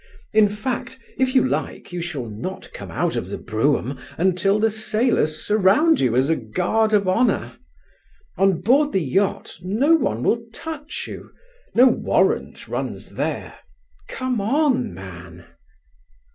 In 0.33 0.49
fact, 0.49 0.97
if 1.19 1.35
you 1.35 1.47
like 1.47 1.93
you 1.93 2.01
shall 2.01 2.25
not 2.25 2.73
come 2.73 2.89
out 2.89 3.15
of 3.15 3.27
the 3.27 3.37
brougham 3.37 3.99
until 4.17 4.57
the 4.59 4.71
sailors 4.71 5.45
surround 5.45 5.99
you 5.99 6.15
as 6.15 6.27
a 6.27 6.35
guard 6.35 6.91
of 6.91 7.07
honour. 7.07 7.55
On 8.35 8.61
board 8.61 8.93
the 8.93 9.03
yacht 9.03 9.59
no 9.61 9.93
one 9.93 10.23
will 10.23 10.43
touch 10.55 11.05
you. 11.07 11.29
No 11.75 11.87
warrant 11.87 12.67
runs 12.67 13.11
there. 13.13 13.59
Come 14.07 14.41
on, 14.41 14.91
man!" 14.95 15.45